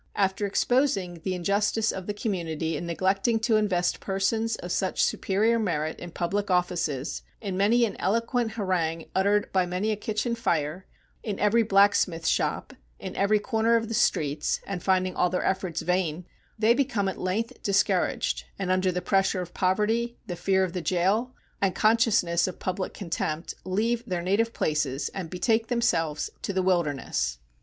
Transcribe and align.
After 0.27 0.47
exposing 0.47 1.21
the 1.23 1.35
injustice 1.35 1.91
of 1.91 2.07
the 2.07 2.13
community 2.15 2.75
in 2.75 2.87
neglecting 2.87 3.39
to 3.41 3.55
invest 3.55 3.99
persons 3.99 4.55
of 4.55 4.71
such 4.71 5.03
superior 5.03 5.59
merit 5.59 5.99
in 5.99 6.09
public 6.09 6.49
offices, 6.49 7.21
in 7.39 7.55
many 7.55 7.85
an 7.85 7.95
eloquent 7.99 8.53
harangue 8.53 9.05
uttered 9.13 9.51
by 9.53 9.67
many 9.67 9.91
a 9.91 9.95
kitchen 9.95 10.33
fire, 10.33 10.87
in 11.21 11.39
every 11.39 11.61
blacksmith 11.61 12.25
shop, 12.25 12.73
in 12.99 13.15
every 13.15 13.37
corner 13.37 13.75
of 13.75 13.89
the 13.89 13.93
streets, 13.93 14.59
and 14.65 14.81
finding 14.81 15.15
all 15.15 15.29
their 15.29 15.45
efforts 15.45 15.83
vain, 15.83 16.25
they 16.57 16.73
become 16.73 17.07
at 17.07 17.19
length 17.19 17.61
discouraged, 17.61 18.45
and 18.57 18.71
under 18.71 18.91
the 18.91 19.03
pressure 19.03 19.39
of 19.41 19.53
poverty, 19.53 20.17
the 20.25 20.35
fear 20.35 20.63
of 20.63 20.73
the 20.73 20.81
gaol, 20.81 21.35
and 21.61 21.75
consciousness 21.75 22.47
of 22.47 22.57
public 22.57 22.95
contempt, 22.95 23.53
leave 23.65 24.03
their 24.07 24.23
native 24.23 24.51
places 24.51 25.09
and 25.09 25.29
betake 25.29 25.67
themselves 25.67 26.31
to 26.41 26.53
the 26.53 26.63
wilderness. 26.63 27.37